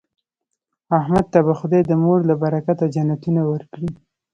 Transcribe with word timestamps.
احمد 0.99 1.25
ته 1.33 1.39
به 1.45 1.53
خدای 1.59 1.81
د 1.85 1.91
مور 2.03 2.19
له 2.29 2.35
برکته 2.43 2.83
جنتونه 2.95 3.41
ورکړي. 3.51 3.91